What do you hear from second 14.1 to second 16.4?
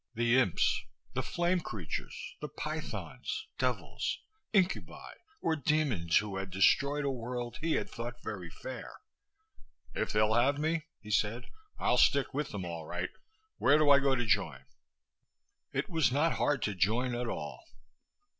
to join?" It was not